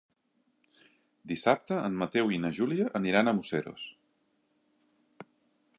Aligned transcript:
Dissabte 1.31 1.77
en 1.89 1.99
Mateu 2.05 2.33
i 2.37 2.41
na 2.45 2.51
Júlia 2.61 2.89
aniran 3.01 3.29
a 3.29 3.35
Museros. 3.41 3.87